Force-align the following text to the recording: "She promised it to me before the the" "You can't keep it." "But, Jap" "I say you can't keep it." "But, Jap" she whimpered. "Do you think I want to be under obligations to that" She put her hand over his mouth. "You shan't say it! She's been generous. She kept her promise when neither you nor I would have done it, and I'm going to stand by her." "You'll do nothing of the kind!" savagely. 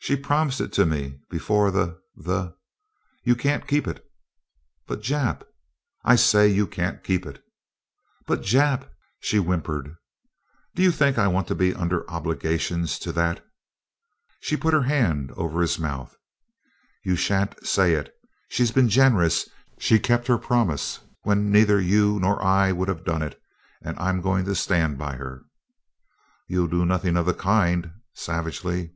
"She 0.00 0.14
promised 0.14 0.60
it 0.60 0.72
to 0.74 0.86
me 0.86 1.20
before 1.30 1.70
the 1.70 1.98
the" 2.14 2.54
"You 3.26 3.34
can't 3.34 3.66
keep 3.66 3.88
it." 3.88 4.04
"But, 4.86 5.00
Jap" 5.00 5.42
"I 6.04 6.16
say 6.16 6.48
you 6.48 6.66
can't 6.66 7.02
keep 7.02 7.26
it." 7.26 7.42
"But, 8.26 8.42
Jap" 8.42 8.90
she 9.22 9.38
whimpered. 9.38 9.96
"Do 10.74 10.82
you 10.82 10.90
think 10.92 11.18
I 11.18 11.26
want 11.28 11.48
to 11.48 11.54
be 11.54 11.74
under 11.74 12.08
obligations 12.10 12.98
to 13.00 13.12
that" 13.12 13.44
She 14.42 14.56
put 14.56 14.72
her 14.74 14.82
hand 14.82 15.32
over 15.32 15.60
his 15.62 15.78
mouth. 15.78 16.14
"You 17.02 17.16
shan't 17.16 17.66
say 17.66 17.94
it! 17.94 18.14
She's 18.50 18.70
been 18.70 18.88
generous. 18.90 19.48
She 19.78 19.98
kept 19.98 20.26
her 20.28 20.38
promise 20.38 21.00
when 21.22 21.50
neither 21.50 21.80
you 21.80 22.18
nor 22.20 22.42
I 22.42 22.70
would 22.70 22.88
have 22.88 23.04
done 23.04 23.22
it, 23.22 23.40
and 23.82 23.98
I'm 23.98 24.20
going 24.20 24.44
to 24.44 24.54
stand 24.54 24.96
by 24.98 25.16
her." 25.16 25.42
"You'll 26.46 26.68
do 26.68 26.84
nothing 26.86 27.16
of 27.16 27.26
the 27.26 27.34
kind!" 27.34 27.92
savagely. 28.14 28.92